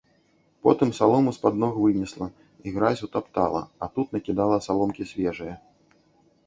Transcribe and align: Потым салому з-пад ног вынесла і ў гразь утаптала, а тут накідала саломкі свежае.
Потым 0.67 0.93
салому 0.99 1.33
з-пад 1.37 1.55
ног 1.63 1.75
вынесла 1.83 2.27
і 2.29 2.65
ў 2.73 2.73
гразь 2.79 3.05
утаптала, 3.09 3.61
а 3.85 3.93
тут 3.97 4.07
накідала 4.19 4.57
саломкі 4.69 5.11
свежае. 5.13 5.55